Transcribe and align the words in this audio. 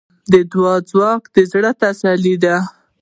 د 0.31 0.33
دعا 0.51 0.75
ځواک 0.89 1.21
د 1.35 1.37
زړۀ 1.51 1.71
تسلي 1.81 2.35
ده. 2.43 2.57